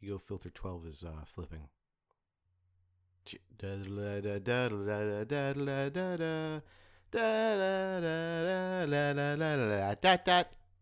[0.00, 1.68] Ego Filter 12 is uh, flipping.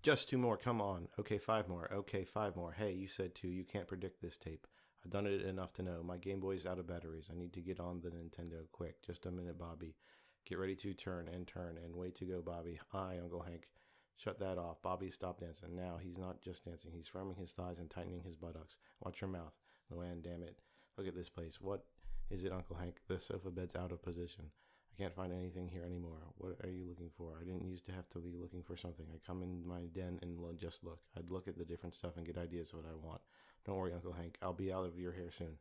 [0.02, 0.56] Just two more.
[0.56, 1.08] Come on.
[1.18, 1.92] Okay, five more.
[1.92, 2.72] Okay, five more.
[2.72, 3.48] Hey, you said two.
[3.48, 4.66] You can't predict this tape.
[5.04, 6.02] I've done it enough to know.
[6.04, 7.30] My Game Boy's out of batteries.
[7.32, 9.04] I need to get on the Nintendo quick.
[9.04, 9.96] Just a minute, Bobby.
[10.44, 12.78] Get ready to turn and turn and way to go, Bobby.
[12.92, 13.68] Hi, Uncle Hank.
[14.16, 14.80] Shut that off.
[14.82, 15.76] Bobby, stop dancing.
[15.76, 16.90] Now, he's not just dancing.
[16.94, 18.76] He's firming his thighs and tightening his buttocks.
[19.04, 19.52] Watch your mouth.
[19.92, 20.56] Luann, damn it.
[20.96, 21.60] Look at this place.
[21.60, 21.84] What
[22.30, 22.96] is it, Uncle Hank?
[23.08, 24.44] The sofa bed's out of position.
[24.90, 26.22] I can't find anything here anymore.
[26.38, 27.38] What are you looking for?
[27.38, 29.04] I didn't used to have to be looking for something.
[29.14, 31.00] I come in my den and just look.
[31.18, 33.20] I'd look at the different stuff and get ideas of what I want.
[33.66, 34.38] Don't worry, Uncle Hank.
[34.40, 35.58] I'll be out of your hair soon.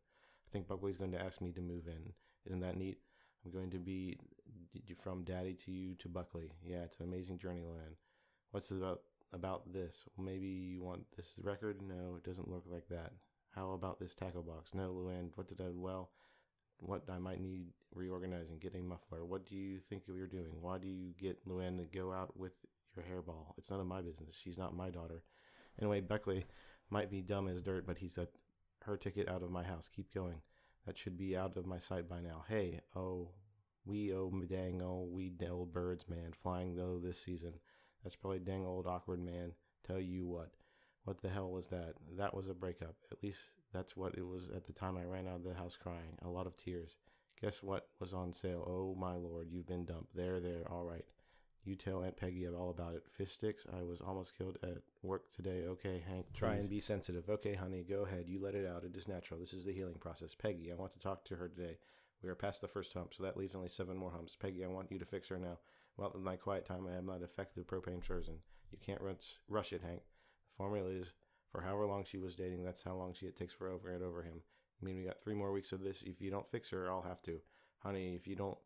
[0.48, 2.14] I think Buckley's going to ask me to move in.
[2.46, 3.00] Isn't that neat?
[3.44, 4.18] I'm going to be
[5.04, 6.54] from daddy to you to Buckley.
[6.66, 7.96] Yeah, it's an amazing journey, Luann.
[8.56, 9.02] What's about
[9.34, 10.06] about this?
[10.16, 11.82] Well, maybe you want this record?
[11.82, 13.12] No, it doesn't look like that.
[13.54, 14.72] How about this tackle box?
[14.74, 15.32] No, Luann.
[15.36, 15.72] What did I?
[15.74, 16.12] Well,
[16.80, 19.26] what I might need reorganizing, get a muffler.
[19.26, 20.62] What do you think you're doing?
[20.62, 22.54] Why do you get Luann to go out with
[22.96, 23.48] your hairball?
[23.58, 24.38] It's none of my business.
[24.42, 25.22] She's not my daughter.
[25.82, 26.46] Anyway, Buckley
[26.90, 28.30] might be dumb as dirt, but he's got
[28.84, 29.90] her ticket out of my house.
[29.94, 30.42] Keep going.
[30.86, 32.46] That should be out of my sight by now.
[32.48, 33.32] Hey, oh,
[33.86, 37.56] we oh dang oh we old birds, man, flying though this season.
[38.06, 39.52] That's probably dang old awkward man.
[39.86, 40.52] Tell you what.
[41.06, 41.96] What the hell was that?
[42.18, 42.94] That was a breakup.
[43.12, 43.40] At least
[43.74, 46.16] that's what it was at the time I ran out of the house crying.
[46.24, 46.98] A lot of tears.
[47.42, 48.64] Guess what was on sale?
[48.68, 50.16] Oh my lord, you've been dumped.
[50.16, 51.04] There, there, all right.
[51.64, 53.04] You tell Aunt Peggy all about it.
[53.18, 55.64] Fish sticks, I was almost killed at work today.
[55.66, 57.28] Okay, Hank, try and be sensitive.
[57.28, 58.26] Okay, honey, go ahead.
[58.28, 58.84] You let it out.
[58.84, 59.40] It is natural.
[59.40, 60.36] This is the healing process.
[60.36, 61.80] Peggy, I want to talk to her today.
[62.22, 64.38] We are past the first hump, so that leaves only seven more humps.
[64.40, 65.58] Peggy, I want you to fix her now.
[65.98, 68.36] Well, in my quiet time, I have not effective propane surgeon.
[68.72, 70.02] You can't rush, rush it, Hank.
[70.02, 71.14] The formula is
[71.52, 74.04] for however long she was dating, that's how long she it takes for over and
[74.04, 74.42] over him.
[74.82, 76.04] I mean, we got three more weeks of this.
[76.06, 77.40] If you don't fix her, I'll have to.
[77.80, 78.58] Honey, if you don't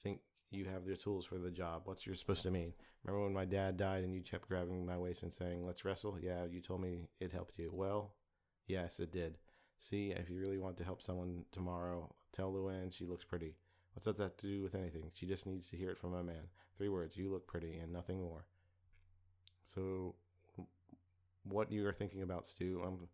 [0.00, 2.72] think you have the tools for the job, what's you're supposed to mean?
[3.02, 6.16] Remember when my dad died and you kept grabbing my waist and saying, let's wrestle?
[6.20, 7.70] Yeah, you told me it helped you.
[7.72, 8.14] Well,
[8.68, 9.38] yes, it did.
[9.78, 13.56] See, if you really want to help someone tomorrow, tell Luann she looks pretty.
[13.94, 15.10] What's that to do with anything?
[15.12, 16.48] She just needs to hear it from a man.
[16.78, 18.46] Three words, you look pretty, and nothing more.
[19.64, 20.14] So,
[21.42, 22.82] what you are thinking about, Stu?
[22.86, 23.08] I'm,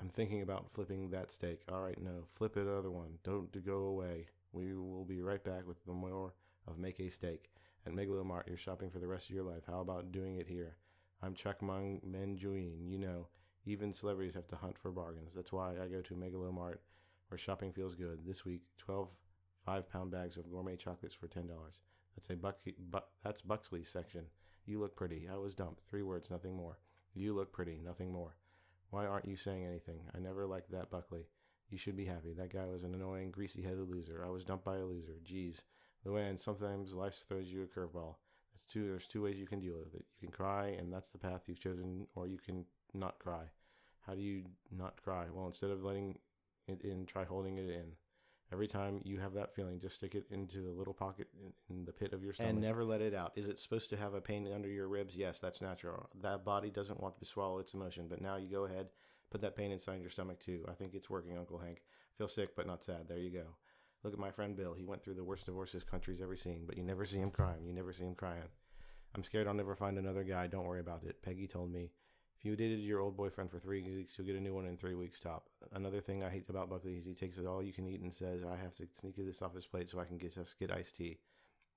[0.00, 1.62] I'm thinking about flipping that steak.
[1.72, 3.18] All right, no, flip it other one.
[3.24, 4.26] Don't go away.
[4.52, 6.34] We will be right back with the more
[6.66, 7.50] of Make a Steak.
[7.86, 9.62] At Megalomart, you're shopping for the rest of your life.
[9.66, 10.76] How about doing it here?
[11.22, 12.86] I'm Chuck Mangione.
[12.86, 13.26] You know,
[13.64, 15.32] even celebrities have to hunt for bargains.
[15.34, 16.76] That's why I go to Megalomart,
[17.28, 18.20] where shopping feels good.
[18.26, 19.08] This week, 12
[19.64, 21.46] five pound bags of gourmet chocolates for $10.
[22.18, 22.58] That's a Buck,
[22.90, 24.24] bu- that's Buckley's section.
[24.66, 25.28] You look pretty.
[25.32, 25.84] I was dumped.
[25.88, 26.80] Three words, nothing more.
[27.14, 28.34] You look pretty, nothing more.
[28.90, 30.00] Why aren't you saying anything?
[30.12, 31.28] I never liked that Buckley.
[31.70, 32.32] You should be happy.
[32.32, 34.24] That guy was an annoying, greasy headed loser.
[34.26, 35.20] I was dumped by a loser.
[35.22, 35.62] Geez.
[36.04, 38.16] Luann, sometimes life throws you a curveball.
[38.52, 40.04] That's two there's two ways you can deal with it.
[40.20, 42.64] You can cry and that's the path you've chosen, or you can
[42.94, 43.44] not cry.
[44.04, 44.42] How do you
[44.76, 45.26] not cry?
[45.32, 46.18] Well instead of letting
[46.66, 47.92] it in, try holding it in.
[48.50, 51.84] Every time you have that feeling, just stick it into a little pocket in, in,
[51.84, 52.50] the pit of your stomach.
[52.50, 53.32] And never let it out.
[53.36, 55.14] Is it supposed to have a pain under your ribs?
[55.14, 56.08] Yes, that's natural.
[56.22, 58.86] That body doesn't want to swallow its emotion, but now you go ahead,
[59.30, 60.64] put that pain inside your stomach too.
[60.66, 61.82] I think it's working, Uncle Hank.
[62.16, 63.06] Feel sick, but not sad.
[63.06, 63.44] There you go.
[64.02, 64.72] Look at my friend Bill.
[64.72, 67.30] He went through the worst divorce this country's ever seen, but you never see him
[67.30, 67.66] crying.
[67.66, 68.48] You never see him crying.
[69.14, 70.46] I'm scared I'll never find another guy.
[70.46, 71.22] Don't worry about it.
[71.22, 71.90] Peggy told me
[72.38, 74.76] if you dated your old boyfriend for three weeks, you'll get a new one in
[74.76, 75.48] three weeks top.
[75.72, 78.14] Another thing I hate about Buckley is he takes it all you can eat and
[78.14, 80.70] says, I have to sneak this off his plate so I can get just get
[80.70, 81.18] iced tea.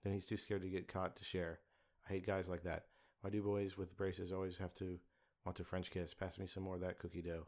[0.03, 1.59] Then he's too scared to get caught to share.
[2.07, 2.85] I hate guys like that.
[3.21, 4.99] Why do boys with braces always have to
[5.45, 6.13] want to French kiss?
[6.13, 7.47] Pass me some more of that cookie dough.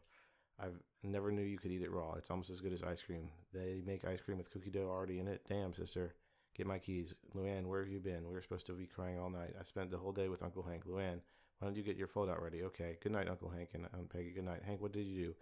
[0.58, 2.14] I've never knew you could eat it raw.
[2.14, 3.28] It's almost as good as ice cream.
[3.52, 5.42] They make ice cream with cookie dough already in it.
[5.48, 6.14] Damn, sister.
[6.54, 7.14] Get my keys.
[7.34, 8.26] Luann, where have you been?
[8.26, 9.54] We were supposed to be crying all night.
[9.58, 10.86] I spent the whole day with Uncle Hank.
[10.86, 11.20] Luann,
[11.58, 12.62] why don't you get your fold out ready?
[12.62, 12.96] Okay.
[13.02, 14.30] Good night, Uncle Hank and Aunt Peggy.
[14.30, 14.62] Good night.
[14.64, 15.34] Hank, what did you do?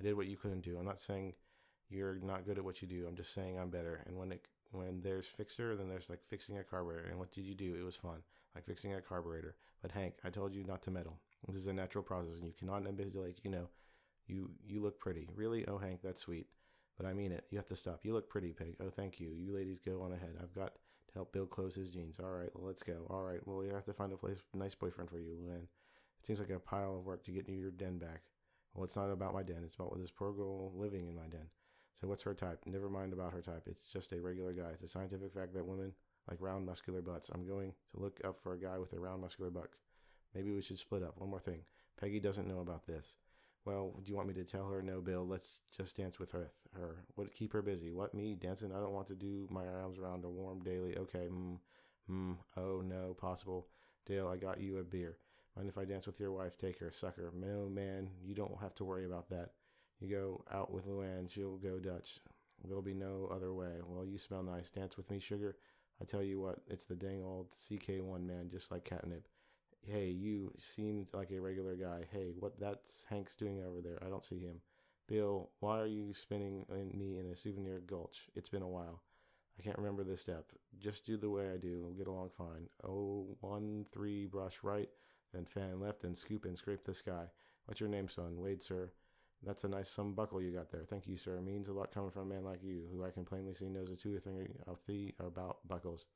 [0.00, 0.78] I did what you couldn't do.
[0.78, 1.34] I'm not saying
[1.88, 3.06] you're not good at what you do.
[3.06, 4.02] I'm just saying I'm better.
[4.06, 7.08] And when it when there's fixer, then there's like fixing a carburetor.
[7.08, 7.74] And what did you do?
[7.74, 8.22] It was fun,
[8.54, 9.56] like fixing a carburetor.
[9.82, 11.18] But Hank, I told you not to meddle.
[11.46, 13.40] This is a natural process, and you cannot manipulate.
[13.42, 13.68] You know,
[14.26, 15.28] you you look pretty.
[15.34, 15.66] Really?
[15.66, 16.46] Oh, Hank, that's sweet.
[17.00, 17.46] But I mean it.
[17.48, 18.00] You have to stop.
[18.02, 18.74] You look pretty, Peg.
[18.78, 19.30] Oh, thank you.
[19.30, 20.36] You ladies go on ahead.
[20.42, 22.20] I've got to help Bill close his jeans.
[22.20, 23.06] All right, well, let's go.
[23.08, 25.62] All right, well, we have to find a place, nice boyfriend for you, Luann.
[25.62, 28.20] It seems like a pile of work to get you your den back.
[28.74, 29.62] Well, it's not about my den.
[29.64, 31.48] It's about this poor girl living in my den.
[31.98, 32.60] So what's her type?
[32.66, 33.62] Never mind about her type.
[33.64, 34.68] It's just a regular guy.
[34.74, 35.94] It's a scientific fact that women
[36.28, 37.30] like round, muscular butts.
[37.32, 39.70] I'm going to look up for a guy with a round, muscular butt.
[40.34, 41.14] Maybe we should split up.
[41.18, 41.60] One more thing.
[41.98, 43.14] Peggy doesn't know about this.
[43.64, 44.82] Well, do you want me to tell her?
[44.82, 45.26] No, Bill.
[45.26, 46.50] Let's just dance with her.
[46.72, 47.04] Her.
[47.14, 47.32] What?
[47.32, 47.90] Keep her busy.
[47.90, 48.14] What?
[48.14, 48.72] Me dancing?
[48.72, 50.96] I don't want to do my arms around a warm daily.
[50.96, 51.26] Okay.
[51.26, 51.54] Hmm.
[52.06, 52.32] Hmm.
[52.56, 53.14] Oh no.
[53.14, 53.66] Possible.
[54.06, 55.16] Dale, I got you a beer.
[55.56, 56.56] Mind if I dance with your wife?
[56.56, 57.32] Take her, sucker.
[57.34, 58.08] No, man.
[58.24, 59.50] You don't have to worry about that.
[60.00, 61.30] You go out with Luann.
[61.30, 62.20] She'll go Dutch.
[62.64, 63.72] There'll be no other way.
[63.86, 64.70] Well, you smell nice.
[64.70, 65.56] Dance with me, sugar.
[66.00, 69.26] I tell you what, it's the dang old CK1 man, just like catnip.
[69.86, 72.04] Hey, you seem like a regular guy.
[72.12, 73.98] Hey, what that's Hank's doing over there?
[74.04, 74.60] I don't see him.
[75.08, 78.28] Bill, why are you spinning me in a souvenir gulch?
[78.36, 79.02] It's been a while.
[79.58, 80.44] I can't remember this step.
[80.78, 81.80] Just do the way I do.
[81.82, 82.68] We'll get along fine.
[82.84, 84.88] Oh, one, three, brush right,
[85.34, 87.24] then fan left, and scoop and scrape the sky.
[87.64, 88.38] What's your name, son?
[88.38, 88.92] Wade, sir.
[89.42, 90.84] That's a nice some buckle you got there.
[90.88, 91.40] Thank you, sir.
[91.40, 93.90] Means a lot coming from a man like you, who I can plainly see knows
[93.90, 96.06] a two or three about buckles.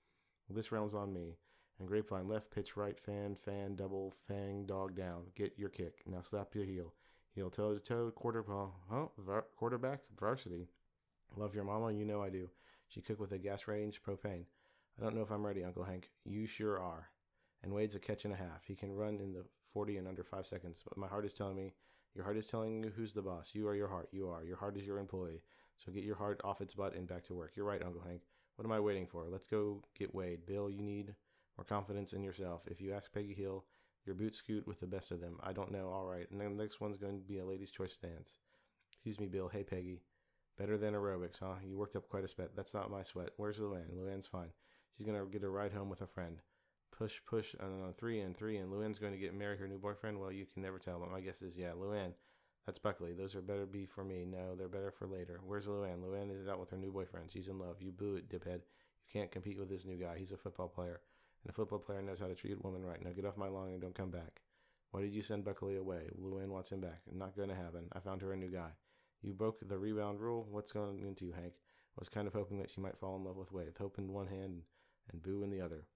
[0.48, 1.36] Well, this round's on me.
[1.78, 5.24] And grapevine left, pitch right, fan, fan, double, fang, dog down.
[5.34, 6.02] Get your kick.
[6.06, 6.94] Now slap your heel.
[7.34, 8.44] Heel toe to toe, quarter
[8.90, 9.06] huh?
[9.18, 10.68] Var- quarterback, varsity.
[11.36, 12.48] Love your mama, you know I do.
[12.86, 14.44] She cooked with a gas range propane.
[14.96, 16.10] I don't know if I'm ready, Uncle Hank.
[16.24, 17.08] You sure are.
[17.64, 18.62] And Wade's a catch and a half.
[18.64, 21.56] He can run in the 40 in under five seconds, but my heart is telling
[21.56, 21.74] me
[22.14, 23.50] your heart is telling you who's the boss.
[23.52, 24.08] You are your heart.
[24.12, 24.44] You are.
[24.44, 25.42] Your heart is your employee.
[25.76, 27.52] So get your heart off its butt and back to work.
[27.56, 28.20] You're right, Uncle Hank.
[28.54, 29.26] What am I waiting for?
[29.28, 30.46] Let's go get Wade.
[30.46, 31.16] Bill, you need
[31.56, 32.62] more confidence in yourself.
[32.66, 33.64] If you ask Peggy Hill,
[34.06, 35.38] your boot scoot with the best of them.
[35.42, 35.88] I don't know.
[35.88, 36.30] All right.
[36.30, 38.36] And then the next one's going to be a lady's choice dance.
[38.92, 39.48] Excuse me, Bill.
[39.48, 40.02] Hey, Peggy.
[40.58, 41.54] Better than aerobics, huh?
[41.64, 42.50] You worked up quite a sweat.
[42.54, 43.30] That's not my sweat.
[43.36, 43.90] Where's Luann?
[43.96, 44.50] Luann's fine.
[44.96, 46.36] She's going to get a ride home with a friend.
[46.96, 49.78] Push, push, and uh, three and three, and Luann's going to get married her new
[49.78, 50.20] boyfriend.
[50.20, 52.12] Well, you can never tell, but my guess is yeah, Luann.
[52.66, 53.12] That's Buckley.
[53.12, 54.24] Those are better be for me.
[54.24, 55.40] No, they're better for later.
[55.44, 56.04] Where's Luann?
[56.04, 57.30] Luann is out with her new boyfriend.
[57.32, 57.76] She's in love.
[57.80, 58.60] You boo it, diphead.
[58.60, 60.16] You can't compete with this new guy.
[60.18, 61.00] He's a football player.
[61.44, 63.02] And a football player knows how to treat a woman right.
[63.04, 64.40] Now get off my lawn and don't come back.
[64.92, 66.08] Why did you send Buckley away?
[66.18, 67.02] Luann wants him back.
[67.12, 67.88] Not going to happen.
[67.92, 68.70] I found her a new guy.
[69.22, 70.46] You broke the rebound rule?
[70.50, 71.52] What's going into you, Hank?
[71.54, 73.74] I was kind of hoping that she might fall in love with Wade.
[73.78, 74.62] Hope in one hand
[75.12, 75.86] and boo in the other.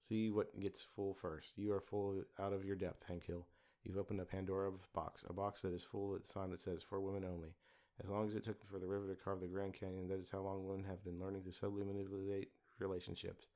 [0.00, 1.52] See what gets full first.
[1.56, 3.46] You are full out of your depth, Hank Hill.
[3.84, 6.82] You've opened a Pandora's box, a box that is full of the sign that says
[6.82, 7.54] for women only.
[8.02, 10.30] As long as it took for the river to carve the Grand Canyon, that is
[10.30, 13.46] how long women have been learning to subtly manipulate relationships.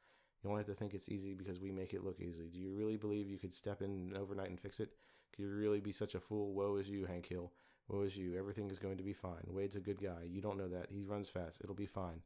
[0.45, 2.51] You only have to think it's easy because we make it look easy.
[2.53, 4.91] Do you really believe you could step in overnight and fix it?
[5.35, 6.53] Could you really be such a fool?
[6.53, 7.51] Woe is you, Hank Hill.
[7.89, 8.37] Woe is you.
[8.37, 9.43] Everything is going to be fine.
[9.47, 10.25] Wade's a good guy.
[10.29, 10.91] You don't know that.
[10.91, 11.63] He runs fast.
[11.63, 12.21] It'll be fine.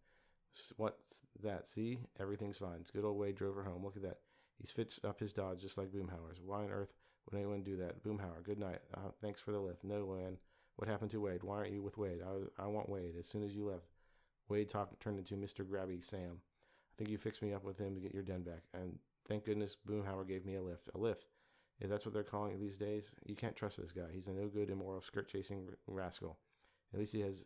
[0.77, 1.69] What's that?
[1.69, 2.01] See?
[2.19, 2.79] Everything's fine.
[2.81, 3.85] It's good old Wade drove her home.
[3.85, 4.19] Look at that.
[4.59, 6.41] He's fixed up his Dodge just like Boomhauer's.
[6.45, 6.93] Why on earth
[7.31, 8.03] would anyone do that?
[8.03, 8.81] Boomhauer, good night.
[8.95, 9.85] Uh, thanks for the lift.
[9.85, 10.39] No, Luann.
[10.75, 11.45] What happened to Wade?
[11.45, 12.23] Why aren't you with Wade?
[12.27, 13.15] I, I want Wade.
[13.17, 13.87] As soon as you left,
[14.49, 15.65] Wade talk, turned into Mr.
[15.65, 16.41] Grabby Sam
[16.99, 18.63] think you fixed me up with him to get your den back.
[18.75, 18.99] And
[19.29, 20.91] thank goodness Boomhauer gave me a lift.
[20.95, 21.27] A lift.
[21.81, 24.09] If that's what they're calling it these days, you can't trust this guy.
[24.13, 26.39] He's a no good, immoral, skirt chasing rascal.
[26.93, 27.45] At least he has.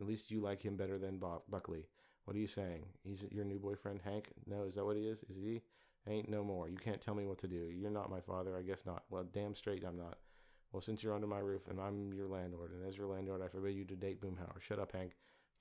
[0.00, 1.86] At least you like him better than Bob, Buckley.
[2.24, 2.84] What are you saying?
[3.04, 4.32] He's your new boyfriend, Hank?
[4.46, 5.22] No, is that what he is?
[5.28, 5.62] Is he?
[6.08, 6.68] Ain't no more.
[6.68, 7.70] You can't tell me what to do.
[7.72, 8.56] You're not my father.
[8.56, 9.04] I guess not.
[9.08, 10.18] Well, damn straight I'm not.
[10.72, 13.48] Well, since you're under my roof and I'm your landlord, and as your landlord, I
[13.48, 14.60] forbid you to date Boomhauer.
[14.60, 15.12] Shut up, Hank.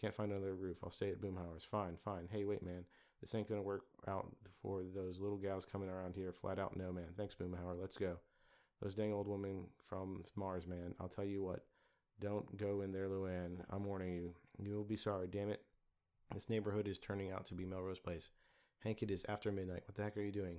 [0.02, 0.78] Can't find another roof.
[0.84, 1.64] I'll stay at Boomhauer's.
[1.64, 2.28] Fine, fine.
[2.32, 2.86] Hey, wait, man.
[3.24, 4.30] This ain't gonna work out
[4.62, 6.34] for those little gals coming around here.
[6.34, 7.08] Flat out, no, man.
[7.16, 7.80] Thanks, Boomhauer.
[7.80, 8.18] Let's go.
[8.82, 10.94] Those dang old women from Mars, man.
[11.00, 11.64] I'll tell you what.
[12.20, 13.60] Don't go in there, Luann.
[13.70, 14.34] I'm warning you.
[14.62, 15.28] You'll be sorry.
[15.28, 15.62] Damn it.
[16.34, 18.30] This neighborhood is turning out to be Melrose Place.
[18.80, 19.84] Hank, it is after midnight.
[19.86, 20.58] What the heck are you doing?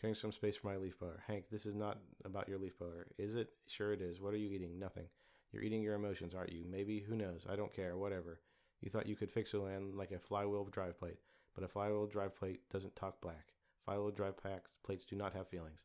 [0.00, 1.20] Carrying some space for my leaf blower.
[1.26, 3.08] Hank, this is not about your leaf blower.
[3.18, 3.48] Is it?
[3.66, 4.20] Sure it is.
[4.20, 4.78] What are you eating?
[4.78, 5.08] Nothing.
[5.50, 6.64] You're eating your emotions, aren't you?
[6.70, 7.00] Maybe.
[7.00, 7.44] Who knows?
[7.50, 7.96] I don't care.
[7.96, 8.38] Whatever.
[8.82, 11.18] You thought you could fix Luann like a flywheel drive plate
[11.54, 13.52] but a flywheel drive plate doesn't talk black.
[13.84, 14.34] Flywheel drive
[14.82, 15.84] plates do not have feelings.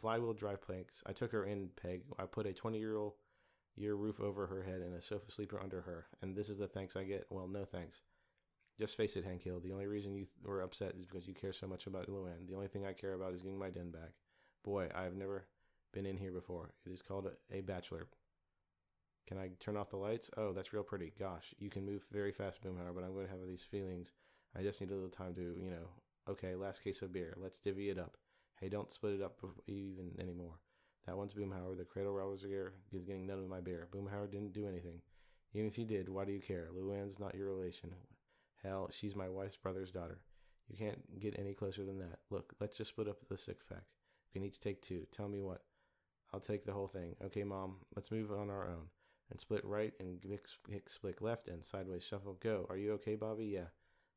[0.00, 1.02] Flywheel drive plates.
[1.06, 2.02] I took her in, Peg.
[2.18, 3.14] I put a 20 year old
[3.76, 6.06] year roof over her head and a sofa sleeper under her.
[6.20, 7.26] And this is the thanks I get.
[7.30, 8.02] Well, no thanks.
[8.78, 9.60] Just face it, Hank Hill.
[9.60, 12.46] The only reason you were upset is because you care so much about Luann.
[12.48, 14.12] The only thing I care about is getting my den back.
[14.64, 15.46] Boy, I have never
[15.92, 16.72] been in here before.
[16.86, 18.06] It is called a, a bachelor.
[19.26, 20.30] Can I turn off the lights?
[20.36, 21.12] Oh, that's real pretty.
[21.18, 24.12] Gosh, you can move very fast, Boomhauer, but I'm going to have these feelings
[24.58, 25.88] I just need a little time to, you know,
[26.28, 27.36] okay, last case of beer.
[27.40, 28.16] Let's divvy it up.
[28.60, 30.58] Hey, don't split it up even anymore.
[31.06, 31.76] That one's Boomhauer.
[31.76, 33.88] The Cradle Roller is getting none of my beer.
[33.92, 35.00] Boomhauer didn't do anything.
[35.54, 36.68] Even if he did, why do you care?
[36.76, 37.90] Luann's not your relation.
[38.62, 40.20] Hell, she's my wife's brother's daughter.
[40.68, 42.18] You can't get any closer than that.
[42.30, 43.82] Look, let's just split up the six pack.
[44.32, 45.06] We can each take two.
[45.10, 45.62] Tell me what.
[46.32, 47.16] I'll take the whole thing.
[47.24, 48.86] Okay, Mom, let's move on our own.
[49.30, 50.18] And split right and
[50.86, 52.36] split left and sideways shuffle.
[52.40, 52.66] Go.
[52.68, 53.46] Are you okay, Bobby?
[53.46, 53.68] Yeah.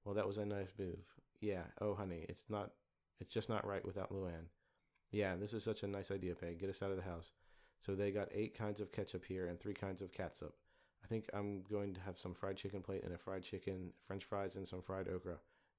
[0.03, 0.99] Well, that was a nice move.
[1.41, 1.63] Yeah.
[1.81, 2.71] Oh, honey, it's not.
[3.19, 4.47] It's just not right without Luann.
[5.11, 6.59] Yeah, this is such a nice idea, Peg.
[6.59, 7.31] Get us out of the house.
[7.79, 10.53] So they got eight kinds of ketchup here and three kinds of catsup.
[11.03, 14.23] I think I'm going to have some fried chicken plate and a fried chicken, French
[14.23, 15.37] fries, and some fried okra.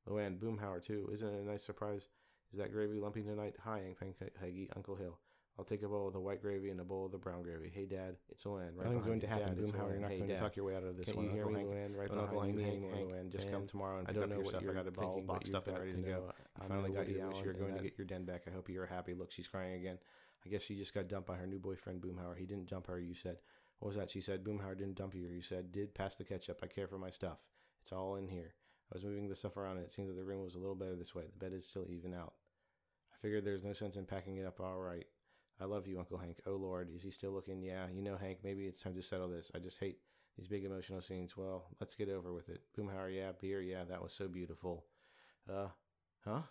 [0.08, 1.08] Luann, Boomhauer too.
[1.12, 2.08] Isn't it a nice surprise?
[2.52, 3.56] Is that gravy lumpy tonight?
[3.64, 5.18] Hi, Aunt Peggy, Uncle Hill.
[5.58, 7.70] I'll take a bowl of the white gravy and a bowl of the brown gravy.
[7.72, 8.70] Hey, Dad, it's Luann.
[8.74, 9.54] Right Nothing's going to happen.
[9.54, 11.26] Dad, Boomhauer, you're not hey, going to talk your way out of this Can't one.
[11.26, 11.92] you hear Uncle me, Hank.
[11.92, 11.96] Luann?
[11.96, 13.30] Right Uncle behind you, Hank, Hank, Hank, Luann.
[13.30, 14.62] Just come tomorrow and I pick up your stuff.
[14.68, 16.32] I got thinking, but boxed up and ready to go.
[16.60, 17.44] I'm finally got wish.
[17.44, 18.42] You're going to get your den back.
[18.48, 19.14] I hope you're happy.
[19.14, 19.98] Look, she's crying again.
[20.44, 22.36] I guess she just got dumped by her new boyfriend, Boomhauer.
[22.36, 23.36] He didn't dump her, you said.
[23.78, 24.10] What was that?
[24.10, 25.28] She said, Boomhauer didn't dump you.
[25.28, 26.60] You said, did pass the ketchup.
[26.62, 27.38] I care for my stuff.
[27.82, 28.54] It's all in here.
[28.92, 30.74] I was moving the stuff around and it seemed that the room was a little
[30.74, 31.24] better this way.
[31.32, 32.34] The bed is still even out.
[33.12, 35.06] I figured there's no sense in packing it up all right.
[35.60, 36.38] I love you, Uncle Hank.
[36.46, 37.62] Oh Lord, is he still looking?
[37.62, 39.50] Yeah, you know, Hank, maybe it's time to settle this.
[39.54, 39.98] I just hate
[40.36, 41.36] these big emotional scenes.
[41.36, 42.62] Well, let's get over with it.
[42.76, 44.84] Boomhauer, yeah, beer, yeah, that was so beautiful.
[45.48, 45.68] Uh,
[46.24, 46.42] huh?